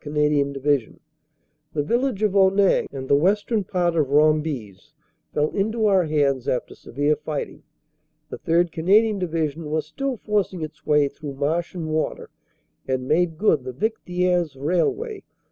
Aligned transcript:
Canadian 0.01 0.51
Division. 0.51 0.99
The 1.73 1.83
village 1.83 2.23
of 2.23 2.35
Onnaing 2.35 2.87
and 2.91 3.07
the 3.07 3.15
western 3.15 3.63
part 3.63 3.95
of 3.95 4.09
Rombies 4.09 4.93
fell 5.31 5.51
into 5.51 5.85
our 5.85 6.05
hands 6.05 6.47
after 6.47 6.73
severe 6.73 7.15
fighting. 7.15 7.61
The 8.31 8.39
3rd. 8.39 8.71
Canadian 8.71 9.19
Division 9.19 9.69
was 9.69 9.85
still 9.85 10.17
forcing 10.17 10.63
its 10.63 10.87
way 10.87 11.07
through 11.07 11.35
marsh 11.35 11.75
and 11.75 11.87
water, 11.91 12.31
and 12.87 13.07
made 13.07 13.37
good 13.37 13.63
the 13.63 13.73
Vicq 13.73 13.99
Thiers 14.07 14.55
railway. 14.55 15.21